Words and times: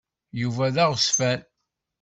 Yuba 0.41 0.67
d 0.73 0.77
aɣezfan. 0.83 1.41